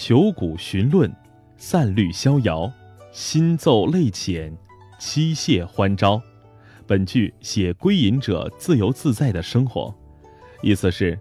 [0.00, 1.12] 求古寻论，
[1.56, 2.72] 散律逍遥，
[3.10, 4.56] 新奏泪浅，
[4.96, 6.22] 妻谢欢招。
[6.86, 9.92] 本句写归隐者自由自在的生活，
[10.62, 11.18] 意思是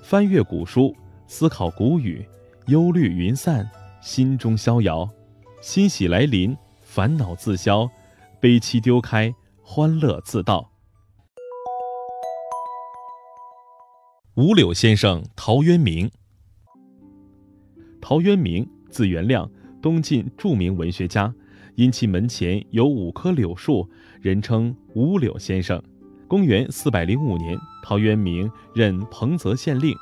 [0.00, 0.94] 翻阅古书，
[1.26, 2.24] 思考古语，
[2.68, 3.68] 忧虑云散，
[4.00, 5.10] 心中逍遥，
[5.60, 7.90] 欣喜来临，烦恼自消，
[8.38, 10.70] 悲戚丢开，欢乐自到。
[14.36, 16.08] 五柳先生陶渊明。
[18.00, 19.48] 陶渊明字元亮，
[19.82, 21.32] 东晋著名文学家。
[21.76, 23.88] 因其门前有五棵柳树，
[24.20, 25.80] 人称五柳先生。
[26.28, 29.94] 公元四百零五年，陶渊明任彭泽县令。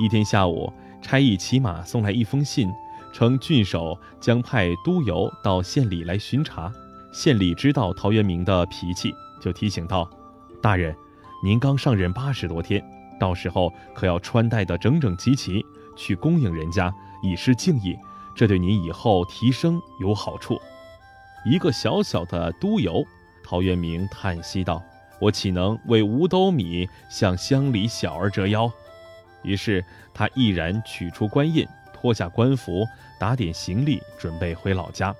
[0.00, 0.72] 一天下午，
[1.02, 2.70] 差役骑马送来一封信，
[3.12, 6.72] 称郡守将派督邮到县里来巡查。
[7.12, 10.08] 县里知道陶渊明的脾气，就提醒道
[10.62, 10.94] ：“大人，
[11.42, 12.82] 您刚上任八十多天，
[13.18, 15.64] 到时候可要穿戴得整整齐齐，
[15.98, 17.98] 去恭迎人家，以示敬意，
[18.34, 20.58] 这对您以后提升有好处。”
[21.44, 23.04] 一个小小的督邮，
[23.44, 24.82] 陶渊明叹息道
[25.20, 28.70] ：“我岂能为五斗米向乡里小儿折腰？”
[29.42, 32.86] 于是他毅然取出官印，脱下官服，
[33.18, 35.14] 打点行李，准备回老家。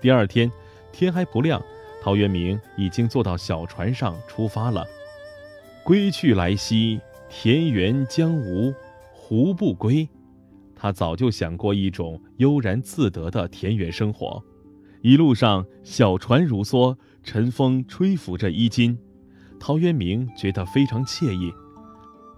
[0.00, 0.50] 第二天
[0.92, 1.60] 天还不亮，
[2.02, 4.86] 陶渊明已经坐到小船上出发了。
[5.82, 8.74] 归去来兮，田园将芜
[9.30, 10.08] 胡不归？
[10.74, 14.42] 他早就想过一种悠然自得的田园生活。
[15.02, 18.98] 一路上，小船如梭，晨风吹拂着衣襟，
[19.60, 21.54] 陶渊明觉得非常惬意。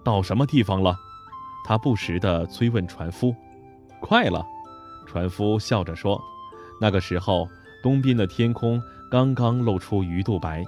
[0.05, 0.95] 到什么地方了？
[1.65, 3.35] 他不时地催问船夫。
[3.99, 4.45] 快了，
[5.07, 6.21] 船夫笑着说。
[6.79, 7.49] 那个时候，
[7.81, 10.63] 东边的天空刚刚露出鱼肚白，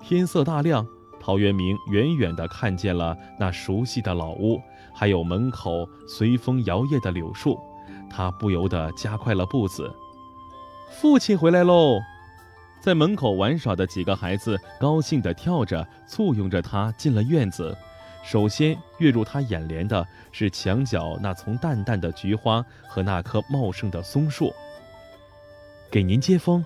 [0.00, 0.84] 天色大亮。
[1.24, 4.60] 陶渊明远远地看见了那熟悉的老屋，
[4.92, 7.58] 还有门口随风摇曳的柳树，
[8.10, 9.90] 他不由得加快了步子。
[10.90, 11.98] 父亲回来喽！
[12.78, 17.74] 在门口玩耍的几个孩子高兴地跳着，簇拥着他进了院子。
[18.22, 24.52] 首先跃入他眼帘的是墙角那丛淡淡的菊花和那棵茂盛的松树。
[25.90, 26.62] 给您接风。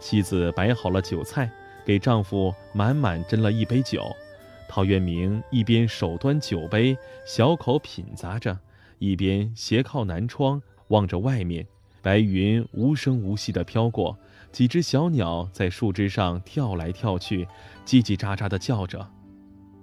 [0.00, 1.50] 妻子摆好了酒菜，
[1.86, 4.04] 给丈夫满满斟了一杯酒。
[4.68, 8.58] 陶渊明一边手端酒杯，小口品咂着，
[8.98, 11.64] 一边斜靠南窗，望着外面。
[12.02, 14.18] 白云无声无息地飘过，
[14.50, 17.46] 几只小鸟在树枝上跳来跳去，
[17.84, 19.08] 叽叽喳喳地叫着，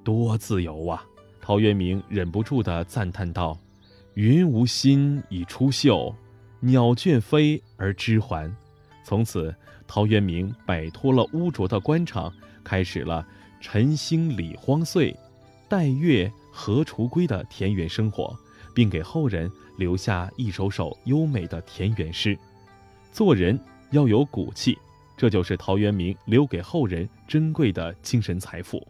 [0.03, 1.05] 多自由啊！
[1.41, 3.57] 陶渊明忍不住地赞叹道
[4.15, 6.13] ：“云无心以出岫，
[6.61, 8.53] 鸟倦飞而知还。”
[9.03, 9.53] 从此，
[9.85, 12.33] 陶渊明摆脱了污浊的官场，
[12.63, 13.25] 开始了
[13.61, 15.15] “晨兴理荒岁，
[15.67, 18.35] 待月荷锄归”的田园生活。
[18.75, 22.35] 并给后人留下一首首优美的田园诗。
[23.11, 23.59] 做人
[23.91, 24.75] 要有骨气，
[25.15, 28.83] 这就是陶渊明留给后人珍贵的精神财富。